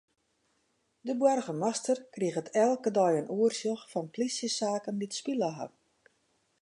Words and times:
De 1.09 1.13
boargemaster 1.21 1.97
kriget 2.15 2.47
elke 2.65 2.89
dei 2.97 3.11
in 3.21 3.31
oersjoch 3.37 3.83
fan 3.91 4.07
plysjesaken 4.15 4.95
dy't 4.99 5.17
spile 5.19 5.49
ha. 5.57 5.65